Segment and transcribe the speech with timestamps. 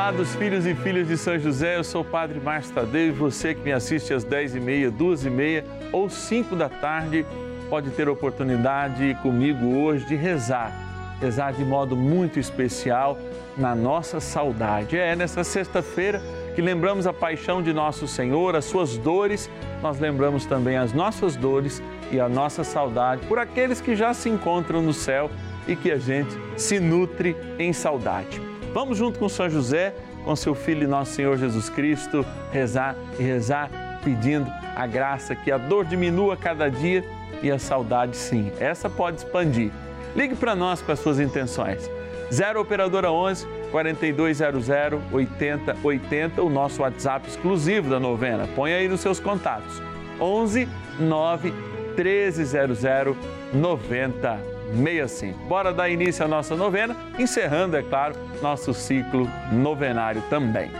[0.00, 3.54] Amados filhos e filhas de São José, eu sou o Padre Márcio Tadeu e você
[3.54, 7.26] que me assiste às 10h30, 2h30 ou 5 da tarde
[7.68, 10.72] pode ter a oportunidade comigo hoje de rezar,
[11.20, 13.18] rezar de modo muito especial
[13.58, 14.96] na nossa saudade.
[14.96, 16.22] É nessa sexta-feira
[16.54, 19.50] que lembramos a paixão de nosso Senhor, as suas dores,
[19.82, 24.30] nós lembramos também as nossas dores e a nossa saudade por aqueles que já se
[24.30, 25.30] encontram no céu
[25.68, 28.49] e que a gente se nutre em saudade.
[28.72, 29.94] Vamos junto com São José,
[30.24, 33.70] com seu filho nosso Senhor Jesus Cristo, rezar e rezar
[34.04, 37.04] pedindo a graça que a dor diminua cada dia
[37.42, 38.52] e a saudade sim.
[38.60, 39.70] Essa pode expandir.
[40.14, 41.90] Ligue para nós com as suas intenções.
[42.32, 44.68] 0 operadora 11 4200
[45.12, 48.48] 8080, o nosso WhatsApp exclusivo da novena.
[48.54, 49.82] Põe aí nos seus contatos.
[50.20, 50.68] 11
[51.00, 51.52] 9
[51.96, 53.16] 1300
[53.52, 55.38] 90 65.
[55.48, 60.70] Bora dar início à nossa novena, encerrando, é claro, nosso ciclo novenário também.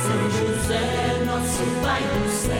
[0.00, 2.54] São José, nosso Pai do céu,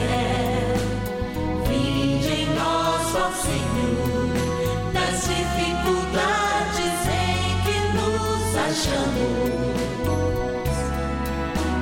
[1.67, 9.57] vinde em nós, ó Senhor, das dificuldades em que nos achamos.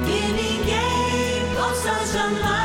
[0.06, 2.65] Que ninguém possa jamais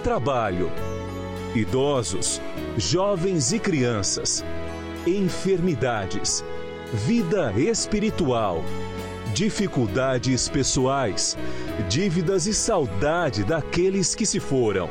[0.00, 0.72] trabalho,
[1.54, 2.40] idosos,
[2.76, 4.44] jovens e crianças,
[5.06, 6.44] enfermidades,
[6.92, 8.64] vida espiritual,
[9.34, 11.36] dificuldades pessoais,
[11.88, 14.88] dívidas e saudade daqueles que se foram.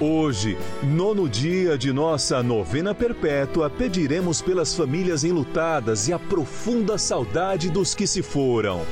[0.00, 7.70] Hoje, nono dia de nossa novena perpétua, pediremos pelas famílias enlutadas e a profunda saudade
[7.70, 8.82] dos que se foram.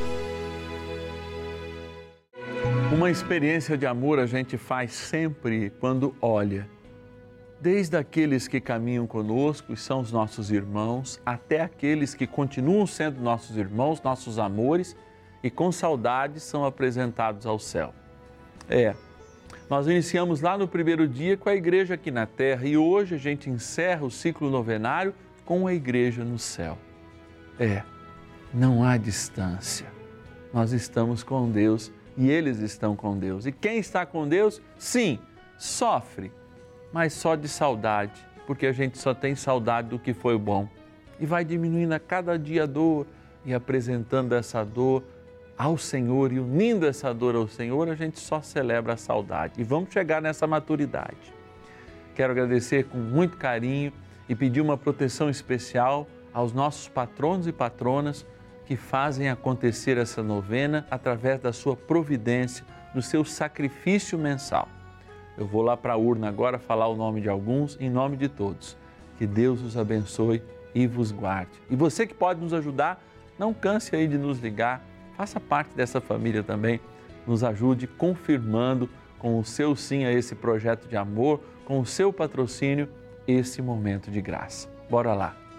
[3.10, 6.68] Uma experiência de amor a gente faz sempre quando olha.
[7.60, 13.20] Desde aqueles que caminham conosco e são os nossos irmãos, até aqueles que continuam sendo
[13.20, 14.94] nossos irmãos, nossos amores
[15.42, 17.92] e com saudades são apresentados ao céu.
[18.68, 18.94] É,
[19.68, 23.18] nós iniciamos lá no primeiro dia com a igreja aqui na terra e hoje a
[23.18, 25.12] gente encerra o ciclo novenário
[25.44, 26.78] com a igreja no céu.
[27.58, 27.82] É,
[28.54, 29.88] não há distância.
[30.54, 31.90] Nós estamos com Deus
[32.20, 33.46] e eles estão com Deus.
[33.46, 35.18] E quem está com Deus, sim,
[35.56, 36.30] sofre,
[36.92, 40.68] mas só de saudade, porque a gente só tem saudade do que foi bom.
[41.18, 43.06] E vai diminuindo a cada dia a dor
[43.42, 45.02] e apresentando essa dor
[45.56, 49.54] ao Senhor e unindo essa dor ao Senhor, a gente só celebra a saudade.
[49.58, 51.32] E vamos chegar nessa maturidade.
[52.14, 53.94] Quero agradecer com muito carinho
[54.28, 58.26] e pedir uma proteção especial aos nossos patronos e patronas
[58.70, 62.64] que fazem acontecer essa novena através da sua providência,
[62.94, 64.68] do seu sacrifício mensal.
[65.36, 68.28] Eu vou lá para a urna agora falar o nome de alguns, em nome de
[68.28, 68.76] todos.
[69.18, 70.40] Que Deus os abençoe
[70.72, 71.50] e vos guarde.
[71.68, 73.02] E você que pode nos ajudar,
[73.36, 74.80] não canse aí de nos ligar,
[75.16, 76.78] faça parte dessa família também,
[77.26, 78.88] nos ajude confirmando
[79.18, 82.88] com o seu sim a esse projeto de amor, com o seu patrocínio,
[83.26, 84.68] esse momento de graça.
[84.88, 85.49] Bora lá!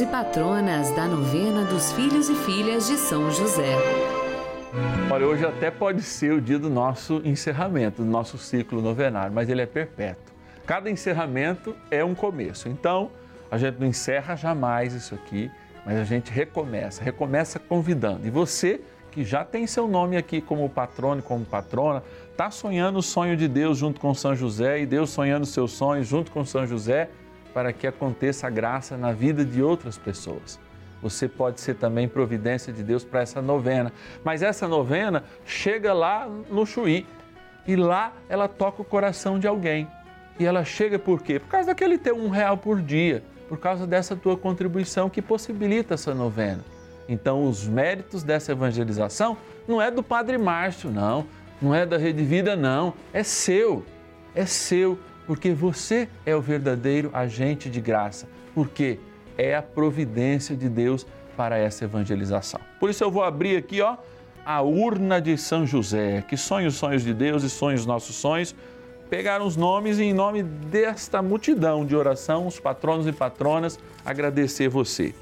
[0.00, 3.76] E patronas da novena dos filhos e filhas de São José.
[5.10, 9.50] Olha, hoje até pode ser o dia do nosso encerramento, do nosso ciclo novenário, mas
[9.50, 10.32] ele é perpétuo.
[10.64, 12.68] Cada encerramento é um começo.
[12.68, 13.10] Então,
[13.50, 15.50] a gente não encerra jamais isso aqui,
[15.84, 18.26] mas a gente recomeça, recomeça convidando.
[18.26, 18.80] E você
[19.10, 23.48] que já tem seu nome aqui como patrono, como patrona, está sonhando o sonho de
[23.48, 27.10] Deus junto com São José e Deus sonhando seus sonhos junto com São José,
[27.52, 30.58] para que aconteça a graça na vida de outras pessoas.
[31.02, 33.92] Você pode ser também providência de Deus para essa novena.
[34.22, 37.06] Mas essa novena chega lá no Chuí
[37.66, 39.88] e lá ela toca o coração de alguém.
[40.38, 41.38] E ela chega por quê?
[41.38, 45.94] Por causa daquele ter um real por dia, por causa dessa tua contribuição que possibilita
[45.94, 46.64] essa novena.
[47.08, 49.36] Então, os méritos dessa evangelização
[49.66, 51.26] não é do Padre Márcio, não,
[51.60, 53.84] não é da Rede Vida, não, é seu,
[54.34, 54.98] é seu,
[55.30, 58.98] porque você é o verdadeiro agente de graça, porque
[59.38, 61.06] é a providência de Deus
[61.36, 62.60] para essa evangelização.
[62.80, 63.96] Por isso eu vou abrir aqui, ó,
[64.44, 68.16] a urna de São José, que sonha os sonhos de Deus e sonha os nossos
[68.16, 68.56] sonhos.
[69.08, 74.68] Pegar os nomes e em nome desta multidão de oração, os patronos e patronas, agradecer
[74.68, 75.14] você.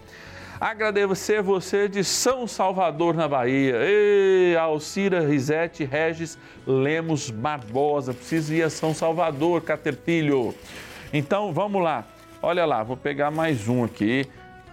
[0.60, 3.76] Agradecer você de São Salvador, na Bahia.
[3.76, 8.12] Ei, Alcira Risete Regis Lemos Barbosa.
[8.12, 10.52] Preciso ir a São Salvador, Caterpilho.
[11.12, 12.04] Então, vamos lá.
[12.42, 14.26] Olha lá, vou pegar mais um aqui.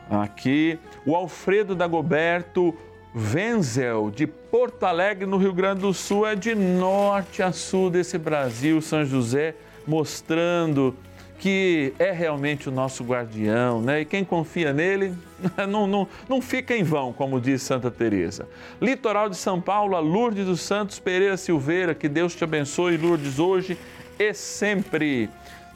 [0.09, 2.75] Aqui, o Alfredo Dagoberto
[3.15, 8.17] Wenzel, de Porto Alegre, no Rio Grande do Sul, é de norte a sul desse
[8.17, 9.53] Brasil, São José,
[9.85, 10.95] mostrando
[11.39, 14.01] que é realmente o nosso guardião, né?
[14.01, 15.13] E quem confia nele
[15.67, 18.47] não, não, não fica em vão, como diz Santa Teresa.
[18.81, 23.39] Litoral de São Paulo, a Lourdes dos Santos Pereira Silveira, que Deus te abençoe, Lourdes,
[23.39, 23.77] hoje
[24.17, 25.29] e sempre.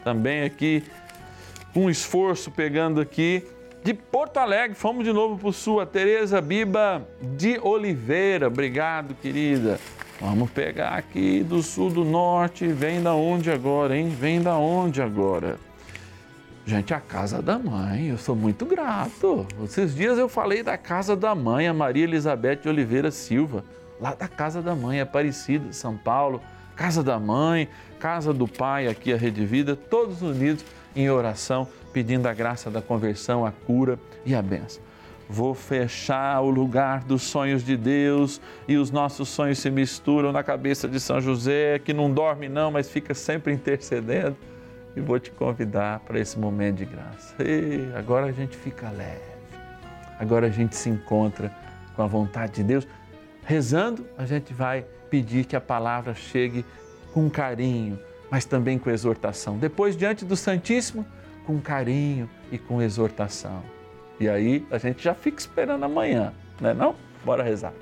[0.03, 0.83] Também aqui,
[1.73, 3.45] com esforço, pegando aqui
[3.83, 8.47] de Porto Alegre, fomos de novo para o sul, a Tereza Biba de Oliveira.
[8.47, 9.79] Obrigado, querida.
[10.19, 12.67] Vamos pegar aqui do sul, do norte.
[12.67, 14.09] Vem da onde agora, hein?
[14.09, 15.57] Vem da onde agora?
[16.65, 19.47] Gente, a casa da mãe, eu sou muito grato.
[19.63, 23.63] Esses dias eu falei da casa da mãe, a Maria Elizabeth de Oliveira Silva,
[23.99, 26.41] lá da casa da mãe, Aparecida, São Paulo.
[26.75, 27.67] Casa da mãe,
[27.99, 30.63] casa do pai, aqui a Rede Vida, todos unidos
[30.95, 34.81] em oração pedindo a graça da conversão, a cura e a benção.
[35.31, 40.41] Vou fechar o lugar dos sonhos de Deus e os nossos sonhos se misturam na
[40.41, 44.35] cabeça de São José, que não dorme não, mas fica sempre intercedendo.
[44.95, 47.35] E vou te convidar para esse momento de graça.
[47.43, 49.21] E agora a gente fica leve.
[50.19, 51.55] Agora a gente se encontra
[51.95, 52.87] com a vontade de Deus.
[53.45, 56.65] Rezando, a gente vai pedir que a palavra chegue
[57.13, 57.99] com carinho,
[58.31, 59.59] mas também com exortação.
[59.59, 61.05] Depois, diante do Santíssimo,
[61.45, 63.61] com carinho e com exortação.
[64.19, 66.95] E aí a gente já fica esperando amanhã, não é não?
[67.23, 67.73] Bora rezar.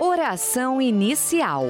[0.00, 1.66] Oração inicial.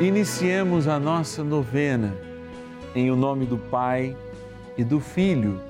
[0.00, 2.12] Iniciemos a nossa novena
[2.94, 4.16] em o nome do Pai
[4.76, 5.60] e do Filho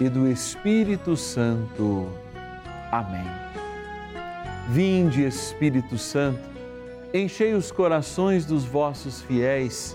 [0.00, 2.08] e do Espírito Santo.
[2.90, 3.26] Amém.
[4.70, 6.40] Vinde, Espírito Santo,
[7.12, 9.94] enchei os corações dos vossos fiéis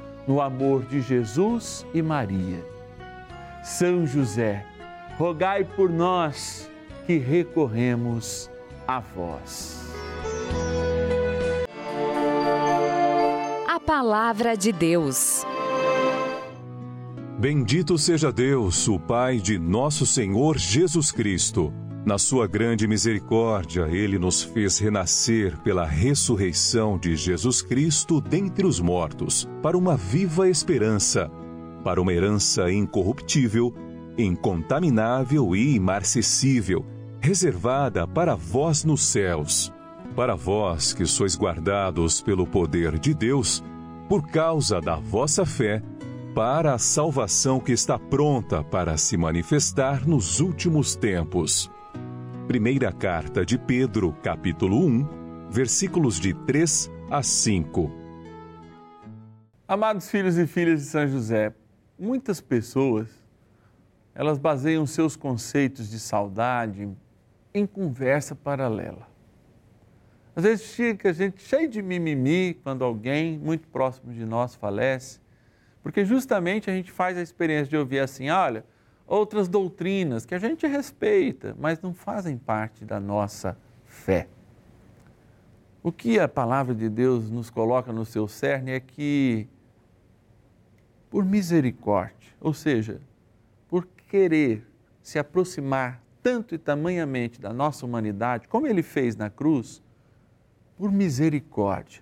[0.31, 2.65] no amor de Jesus e Maria.
[3.61, 4.65] São José,
[5.17, 6.71] rogai por nós
[7.05, 8.49] que recorremos
[8.87, 9.93] a vós.
[13.67, 15.45] A Palavra de Deus.
[17.37, 21.73] Bendito seja Deus, o Pai de nosso Senhor Jesus Cristo.
[22.03, 28.79] Na sua grande misericórdia, ele nos fez renascer pela ressurreição de Jesus Cristo dentre os
[28.79, 31.29] mortos, para uma viva esperança,
[31.83, 33.71] para uma herança incorruptível,
[34.17, 36.83] incontaminável e imarcessível,
[37.19, 39.71] reservada para vós nos céus.
[40.15, 43.63] Para vós que sois guardados pelo poder de Deus,
[44.09, 45.83] por causa da vossa fé,
[46.33, 51.69] para a salvação que está pronta para se manifestar nos últimos tempos.
[52.47, 57.89] Primeira carta de Pedro, capítulo 1, versículos de 3 a 5.
[59.67, 61.53] Amados filhos e filhas de São José,
[61.97, 63.07] muitas pessoas
[64.13, 66.89] elas baseiam seus conceitos de saudade
[67.53, 69.07] em conversa paralela.
[70.35, 75.19] Às vezes fica a gente cheio de mimimi quando alguém muito próximo de nós falece,
[75.83, 78.65] porque justamente a gente faz a experiência de ouvir assim, olha,
[79.11, 84.29] outras doutrinas que a gente respeita, mas não fazem parte da nossa fé.
[85.83, 89.49] O que a palavra de Deus nos coloca no seu cerne é que,
[91.09, 93.01] por misericórdia, ou seja,
[93.67, 94.65] por querer
[95.01, 99.83] se aproximar tanto e tamanhamente da nossa humanidade, como ele fez na cruz,
[100.77, 102.01] por misericórdia,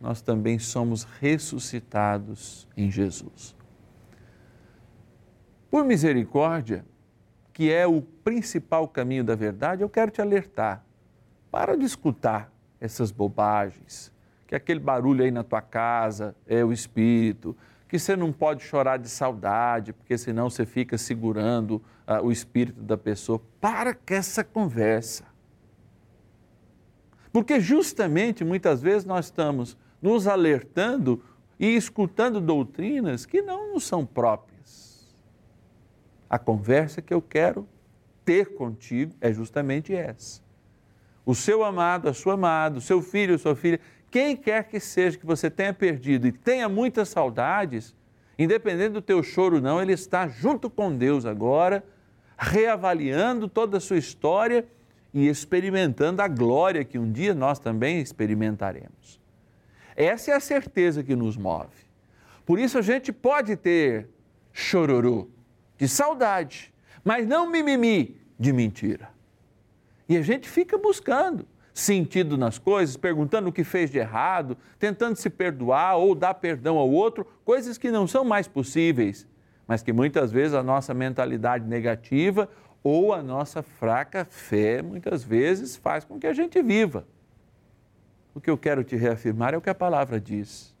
[0.00, 3.57] nós também somos ressuscitados em Jesus
[5.70, 6.84] por misericórdia,
[7.52, 10.84] que é o principal caminho da verdade, eu quero te alertar.
[11.50, 14.12] Para de escutar essas bobagens,
[14.46, 17.56] que aquele barulho aí na tua casa é o espírito,
[17.88, 22.80] que você não pode chorar de saudade, porque senão você fica segurando uh, o espírito
[22.80, 23.40] da pessoa.
[23.60, 25.24] Para com essa conversa.
[27.32, 31.22] Porque justamente muitas vezes nós estamos nos alertando
[31.58, 34.57] e escutando doutrinas que não nos são próprias.
[36.28, 37.66] A conversa que eu quero
[38.24, 40.42] ter contigo é justamente essa.
[41.24, 43.80] O seu amado, a sua amada, o seu filho, a sua filha,
[44.10, 47.94] quem quer que seja que você tenha perdido e tenha muitas saudades,
[48.38, 51.84] independente do teu choro não, ele está junto com Deus agora,
[52.36, 54.64] reavaliando toda a sua história
[55.12, 59.20] e experimentando a glória que um dia nós também experimentaremos.
[59.96, 61.88] Essa é a certeza que nos move.
[62.46, 64.08] Por isso a gente pode ter
[64.52, 65.28] chororô,
[65.78, 69.08] de saudade, mas não mimimi de mentira.
[70.08, 75.16] E a gente fica buscando sentido nas coisas, perguntando o que fez de errado, tentando
[75.16, 79.26] se perdoar ou dar perdão ao outro, coisas que não são mais possíveis,
[79.66, 82.48] mas que muitas vezes a nossa mentalidade negativa
[82.82, 87.06] ou a nossa fraca fé muitas vezes faz com que a gente viva.
[88.34, 90.74] O que eu quero te reafirmar é o que a palavra diz.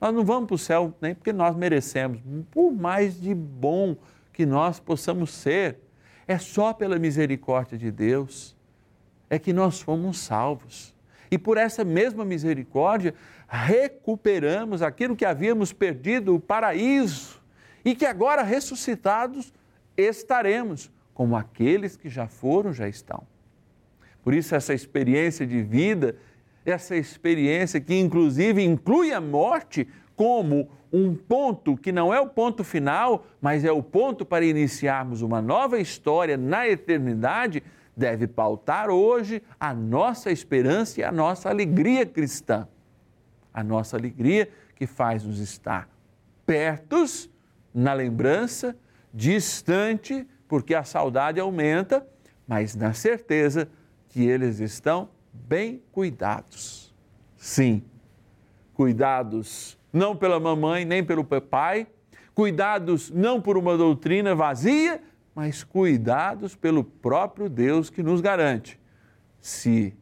[0.00, 3.96] Nós não vamos para o céu nem porque nós merecemos, por mais de bom
[4.36, 5.78] que nós possamos ser.
[6.28, 8.54] É só pela misericórdia de Deus
[9.30, 10.94] é que nós fomos salvos.
[11.30, 13.14] E por essa mesma misericórdia,
[13.48, 17.40] recuperamos aquilo que havíamos perdido, o paraíso,
[17.82, 19.54] e que agora ressuscitados
[19.96, 23.26] estaremos, como aqueles que já foram, já estão.
[24.22, 26.14] Por isso, essa experiência de vida,
[26.62, 32.64] essa experiência que inclusive inclui a morte como um ponto que não é o ponto
[32.64, 37.62] final, mas é o ponto para iniciarmos uma nova história na eternidade,
[37.94, 42.66] deve pautar hoje a nossa esperança e a nossa alegria cristã.
[43.52, 45.88] A nossa alegria que faz nos estar
[46.44, 47.28] pertos
[47.74, 48.76] na lembrança,
[49.12, 52.06] distante, porque a saudade aumenta,
[52.46, 53.68] mas na certeza
[54.08, 56.94] que eles estão bem cuidados.
[57.36, 57.82] Sim,
[58.72, 61.86] cuidados não pela mamãe nem pelo papai,
[62.34, 65.02] cuidados não por uma doutrina vazia,
[65.34, 68.78] mas cuidados pelo próprio Deus que nos garante.
[69.40, 69.96] Se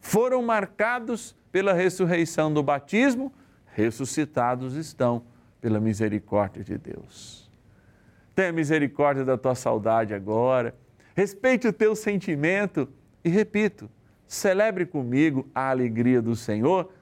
[0.00, 3.32] foram marcados pela ressurreição do batismo,
[3.74, 5.24] ressuscitados estão
[5.62, 7.50] pela misericórdia de Deus.
[8.34, 10.74] Tenha misericórdia da tua saudade agora,
[11.14, 12.86] respeite o teu sentimento
[13.24, 13.90] e, repito,
[14.26, 16.92] celebre comigo a alegria do Senhor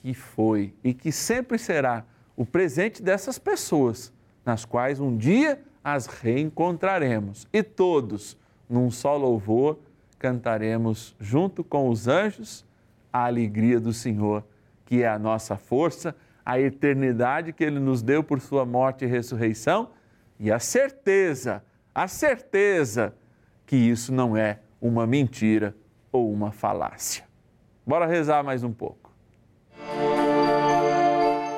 [0.00, 2.04] que foi e que sempre será
[2.36, 4.12] o presente dessas pessoas,
[4.44, 7.46] nas quais um dia as reencontraremos.
[7.52, 8.36] E todos,
[8.68, 9.78] num só louvor,
[10.18, 12.64] cantaremos junto com os anjos
[13.12, 14.44] a alegria do Senhor,
[14.84, 16.14] que é a nossa força,
[16.44, 19.90] a eternidade que Ele nos deu por Sua morte e ressurreição
[20.38, 21.62] e a certeza,
[21.94, 23.14] a certeza
[23.66, 25.76] que isso não é uma mentira
[26.10, 27.24] ou uma falácia.
[27.86, 28.99] Bora rezar mais um pouco.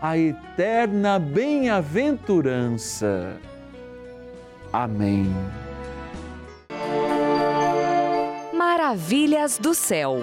[0.00, 3.36] a eterna bem-aventurança.
[4.72, 5.26] Amém.
[8.54, 10.20] Maravilhas do céu.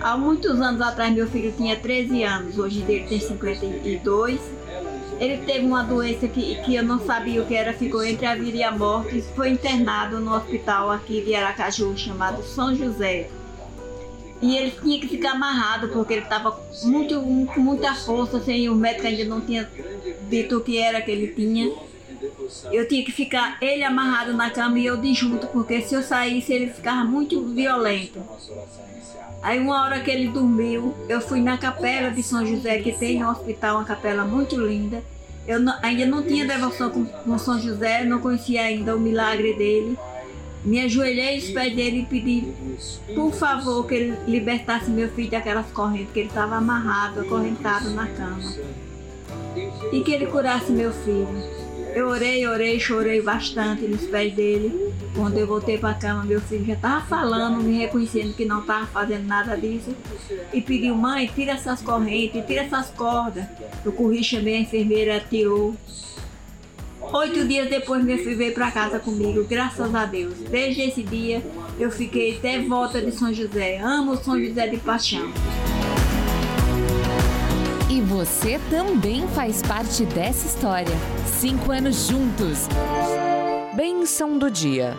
[0.00, 4.40] Há muitos anos atrás, meu filho tinha 13 anos, hoje ele tem 52.
[5.20, 8.34] Ele teve uma doença que, que eu não sabia o que era, ficou entre a
[8.34, 9.22] vida e a morte.
[9.36, 13.30] Foi internado no hospital aqui de Aracaju, chamado São José.
[14.42, 17.14] E ele tinha que ficar amarrado, porque ele estava muito,
[17.54, 19.70] com muita força, sem o médico ainda não tinha
[20.28, 21.72] dito o que era que ele tinha.
[22.72, 26.02] Eu tinha que ficar ele amarrado na cama e eu de junto, porque se eu
[26.02, 28.20] saísse ele ficava muito violento.
[29.40, 33.20] Aí uma hora que ele dormiu, eu fui na capela de São José, que tem
[33.20, 35.02] no hospital uma capela muito linda.
[35.46, 39.54] Eu não, ainda não tinha devoção com, com São José, não conhecia ainda o milagre
[39.54, 39.98] dele.
[40.64, 42.44] Me ajoelhei aos pés dele e pedi,
[43.14, 48.06] por favor, que ele libertasse meu filho daquelas correntes, que ele estava amarrado, acorrentado na
[48.06, 48.52] cama.
[49.92, 51.62] E que ele curasse meu filho.
[51.94, 54.92] Eu orei, orei, chorei bastante nos pés dele.
[55.14, 58.60] Quando eu voltei para a cama, meu filho já estava falando, me reconhecendo que não
[58.60, 59.94] estava fazendo nada disso.
[60.54, 63.44] E pediu, mãe, tira essas correntes, tira essas cordas.
[63.84, 65.76] Eu corri, chamei a enfermeira, tirou.
[67.14, 70.32] Oito dias depois, meu filho veio para casa comigo, graças a Deus.
[70.50, 71.42] Desde esse dia,
[71.78, 73.78] eu fiquei devota de São José.
[73.82, 75.30] Amo São José de paixão.
[77.90, 80.94] E você também faz parte dessa história.
[81.26, 82.66] Cinco anos juntos.
[83.76, 84.96] Bênção do dia.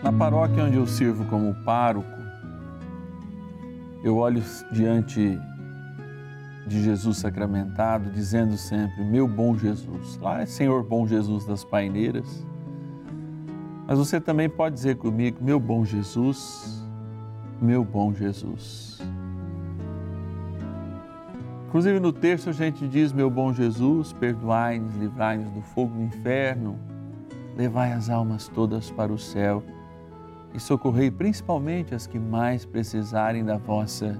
[0.00, 2.08] Na paróquia onde eu sirvo como pároco,
[4.04, 5.36] eu olho diante
[6.68, 10.18] de Jesus sacramentado, dizendo sempre: Meu bom Jesus.
[10.18, 12.46] Lá é Senhor bom Jesus das paineiras.
[13.86, 16.78] Mas você também pode dizer comigo: Meu bom Jesus
[17.60, 18.98] meu bom Jesus.
[21.66, 26.78] Inclusive no texto a gente diz, meu bom Jesus, perdoai-nos, livrai-nos do fogo do inferno,
[27.56, 29.62] levai as almas todas para o céu
[30.54, 34.18] e socorrei principalmente as que mais precisarem da vossa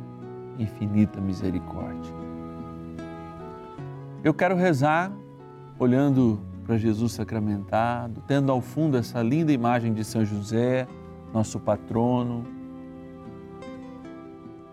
[0.59, 2.28] infinita misericórdia.
[4.23, 5.13] Eu quero rezar
[5.79, 10.89] olhando para Jesus sacramentado, tendo ao fundo essa linda imagem de São José,
[11.33, 12.45] nosso patrono,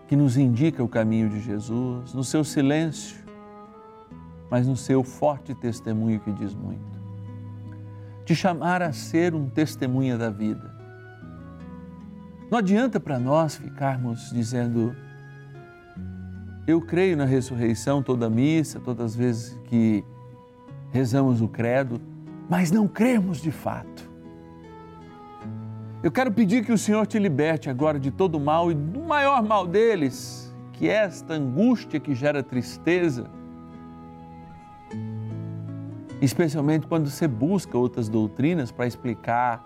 [0.08, 3.16] que nos indica o caminho de Jesus, no seu silêncio,
[4.50, 6.96] mas no seu forte testemunho que diz muito.
[8.24, 10.74] Te chamar a ser um testemunha da vida.
[12.50, 14.94] Não adianta para nós ficarmos dizendo,
[16.66, 20.04] eu creio na ressurreição toda missa, todas as vezes que
[20.90, 22.00] rezamos o credo,
[22.48, 24.10] mas não cremos de fato.
[26.02, 29.42] Eu quero pedir que o Senhor te liberte agora de todo mal e do maior
[29.42, 33.30] mal deles, que é esta angústia que gera tristeza.
[36.20, 39.64] especialmente quando você busca outras doutrinas para explicar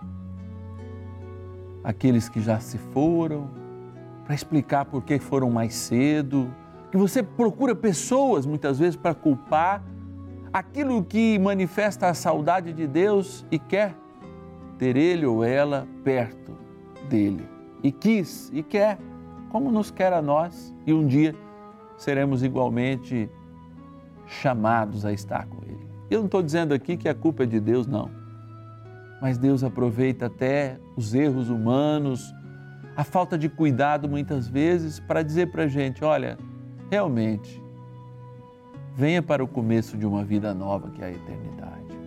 [1.83, 3.49] aqueles que já se foram,
[4.25, 6.53] para explicar por que foram mais cedo,
[6.91, 9.81] que você procura pessoas muitas vezes para culpar
[10.51, 13.95] aquilo que manifesta a saudade de Deus e quer
[14.77, 16.57] ter ele ou ela perto
[17.09, 17.47] dele.
[17.81, 18.97] E quis e quer,
[19.49, 21.33] como nos quer a nós, e um dia
[21.97, 23.29] seremos igualmente
[24.27, 25.87] chamados a estar com ele.
[26.09, 28.09] Eu não estou dizendo aqui que a culpa é de Deus, não.
[29.21, 32.33] Mas Deus aproveita até os erros humanos,
[32.97, 36.37] a falta de cuidado muitas vezes, para dizer para a gente: olha,
[36.91, 37.63] realmente,
[38.93, 41.97] venha para o começo de uma vida nova que é a eternidade.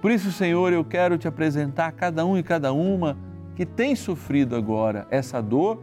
[0.00, 3.18] Por isso, Senhor, eu quero te apresentar cada um e cada uma
[3.54, 5.78] que tem sofrido agora essa dor,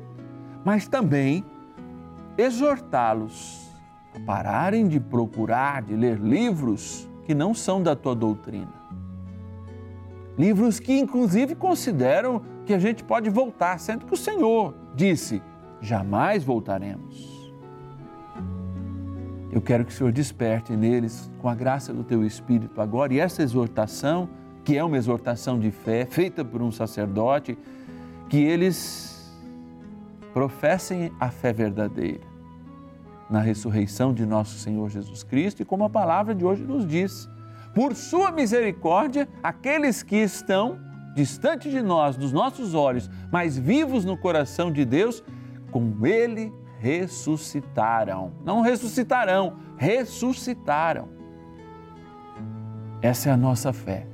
[0.65, 1.45] mas também
[2.36, 3.69] exortá-los
[4.15, 8.74] a pararem de procurar, de ler livros que não são da tua doutrina.
[10.36, 15.43] Livros que, inclusive, consideram que a gente pode voltar, sendo que o Senhor disse:
[15.80, 17.38] jamais voltaremos.
[19.52, 23.20] Eu quero que o Senhor desperte neles, com a graça do teu Espírito agora, e
[23.20, 24.30] essa exortação,
[24.64, 27.58] que é uma exortação de fé, feita por um sacerdote,
[28.30, 29.36] que eles
[30.34, 32.30] professem a fé verdadeira
[33.30, 37.30] na ressurreição de nosso Senhor Jesus Cristo e como a palavra de hoje nos diz.
[37.74, 40.80] Por sua misericórdia, aqueles que estão
[41.16, 45.24] distante de nós, dos nossos olhos, mas vivos no coração de Deus,
[45.72, 48.32] com Ele ressuscitaram.
[48.44, 51.10] Não ressuscitarão, ressuscitaram.
[53.02, 54.08] Essa é a nossa fé.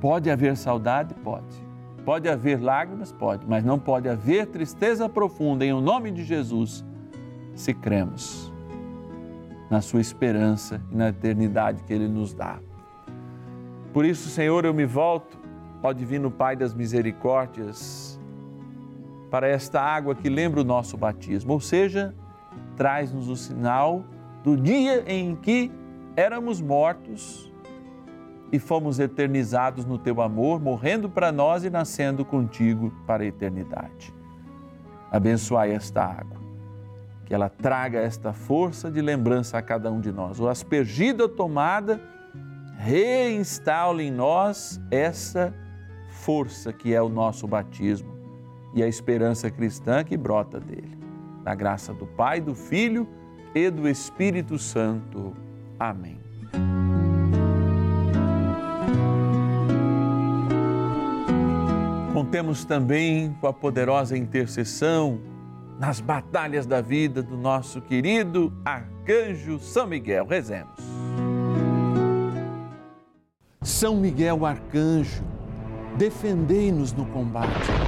[0.00, 1.14] Pode haver saudade?
[1.14, 1.68] Pode.
[2.04, 3.12] Pode haver lágrimas?
[3.12, 3.46] Pode.
[3.46, 6.84] Mas não pode haver tristeza profunda em o nome de Jesus
[7.54, 8.52] se cremos
[9.68, 12.58] na Sua esperança e na eternidade que Ele nos dá.
[13.92, 15.38] Por isso, Senhor, eu me volto,
[15.82, 18.17] ó Divino Pai das Misericórdias,
[19.30, 22.14] para esta água que lembra o nosso batismo, ou seja,
[22.76, 24.04] traz-nos o sinal
[24.42, 25.70] do dia em que
[26.16, 27.52] éramos mortos
[28.50, 34.14] e fomos eternizados no teu amor, morrendo para nós e nascendo contigo para a eternidade.
[35.10, 36.38] Abençoai esta água,
[37.26, 40.40] que ela traga esta força de lembrança a cada um de nós.
[40.40, 42.00] O aspergida tomada,
[42.78, 45.52] reinstale em nós essa
[46.10, 48.17] força que é o nosso batismo
[48.74, 50.96] e a esperança cristã que brota dele.
[51.44, 53.08] Na graça do Pai, do Filho
[53.54, 55.34] e do Espírito Santo.
[55.78, 56.20] Amém.
[62.12, 65.20] Contemos também com a poderosa intercessão
[65.78, 70.26] nas batalhas da vida do nosso querido arcanjo São Miguel.
[70.26, 70.80] Rezemos.
[73.62, 75.22] São Miguel arcanjo,
[75.96, 77.87] defendei-nos no combate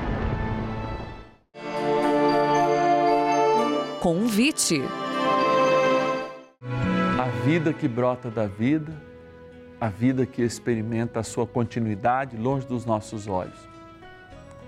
[4.01, 4.81] Convite.
[7.19, 8.91] A vida que brota da vida,
[9.79, 13.59] a vida que experimenta a sua continuidade longe dos nossos olhos.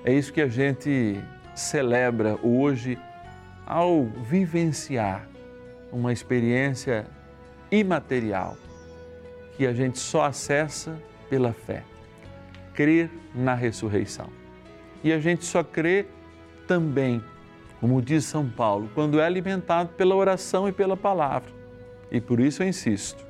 [0.06, 1.20] É isso que a gente
[1.56, 2.96] celebra hoje
[3.66, 5.28] ao vivenciar
[5.92, 7.08] uma experiência
[7.72, 8.56] imaterial
[9.58, 10.96] que a gente só acessa
[11.28, 11.84] pela fé.
[12.76, 14.30] Crer na ressurreição.
[15.04, 16.06] E a gente só crê
[16.68, 17.20] também
[17.84, 21.52] como diz São Paulo, quando é alimentado pela oração e pela palavra.
[22.10, 23.22] E por isso eu insisto,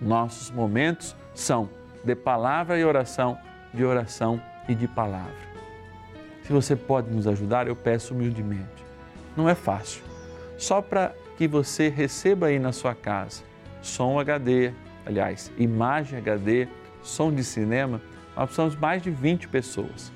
[0.00, 1.68] nossos momentos são
[2.02, 3.38] de palavra e oração,
[3.72, 5.36] de oração e de palavra.
[6.42, 8.84] Se você pode nos ajudar, eu peço humildemente.
[9.36, 10.02] Não é fácil.
[10.58, 13.44] Só para que você receba aí na sua casa
[13.80, 14.72] som HD,
[15.06, 16.66] aliás, imagem HD,
[17.04, 18.02] som de cinema,
[18.34, 20.10] nós precisamos de mais de 20 pessoas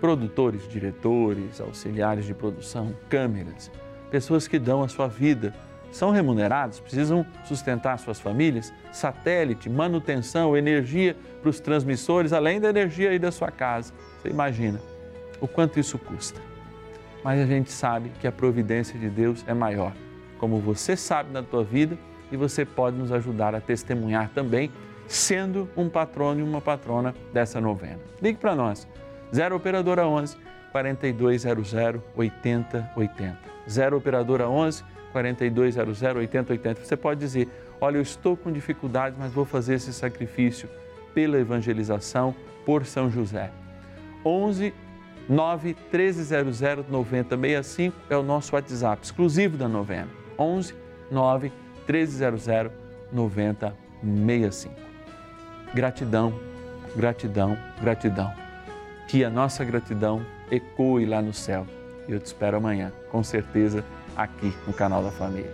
[0.00, 3.70] produtores, diretores, auxiliares de produção, câmeras,
[4.10, 5.54] pessoas que dão a sua vida,
[5.92, 13.10] são remunerados, precisam sustentar suas famílias, satélite, manutenção, energia para os transmissores, além da energia
[13.10, 13.92] aí da sua casa.
[14.22, 14.80] Você imagina
[15.40, 16.40] o quanto isso custa.
[17.24, 19.92] Mas a gente sabe que a providência de Deus é maior,
[20.38, 21.98] como você sabe na tua vida
[22.30, 24.70] e você pode nos ajudar a testemunhar também
[25.06, 27.98] sendo um patrono e uma patrona dessa novena.
[28.22, 28.86] Ligue para nós,
[29.34, 30.36] 0 Operadora 11
[30.72, 31.74] 4200
[32.16, 33.38] 8080.
[33.68, 36.84] 0 Operadora 11 4200 8080.
[36.84, 37.48] Você pode dizer:
[37.80, 40.68] Olha, eu estou com dificuldade, mas vou fazer esse sacrifício
[41.14, 43.50] pela evangelização por São José.
[44.24, 44.74] 11
[45.28, 50.08] 9 1300 9065 é o nosso WhatsApp exclusivo da novena.
[50.38, 50.74] 11
[51.10, 51.52] 9
[51.88, 52.72] 1300
[53.12, 54.74] 9065.
[55.74, 56.34] Gratidão,
[56.96, 58.49] gratidão, gratidão
[59.10, 61.66] que a nossa gratidão ecoe lá no céu.
[62.08, 63.84] Eu te espero amanhã, com certeza,
[64.16, 65.50] aqui no canal da Família.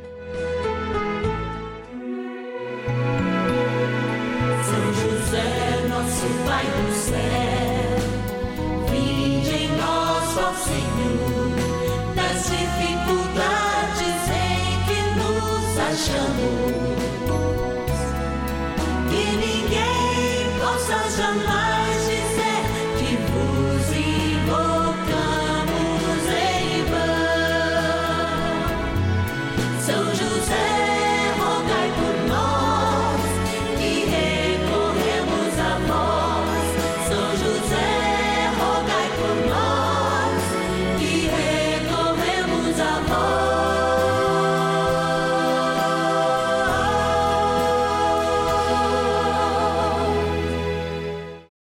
[4.62, 7.96] São José, nosso Pai do céu,
[8.90, 16.75] vinde em nós, ó Senhor, das dificuldades em que nos achamos.